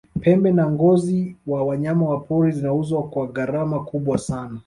pembe 0.21 0.49
na 0.51 0.71
ngozi 0.71 1.35
wa 1.47 1.63
wanyamapori 1.63 2.51
zinauzwa 2.51 3.03
kwa 3.09 3.27
gharama 3.27 3.83
kubwa 3.85 4.17
sana 4.17 4.59